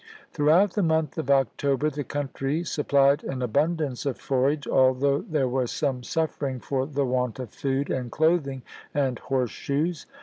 Throughout 0.33 0.75
1863. 0.75 0.81
the 0.81 0.95
month 0.95 1.17
of 1.19 1.29
October 1.29 1.89
the 1.91 2.03
country 2.03 2.63
supplied 2.63 3.23
an 3.23 3.43
abundance 3.43 4.03
of 4.07 4.17
forage, 4.17 4.65
although 4.67 5.21
there 5.21 5.47
was 5.47 5.69
some 5.69 6.01
suf 6.01 6.39
fering 6.39 6.59
for 6.59 6.87
the 6.87 7.05
want 7.05 7.37
of 7.37 7.51
food 7.51 7.91
and 7.91 8.11
clothing 8.11 8.63
and 8.95 9.19
horse 9.19 9.51
shoes. 9.51 10.07